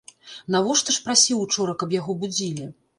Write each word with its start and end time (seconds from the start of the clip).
Навошта 0.55 0.95
ж 0.97 1.05
прасіў 1.09 1.45
учора, 1.45 1.79
каб 1.85 1.97
яго 2.01 2.21
будзілі? 2.25 2.73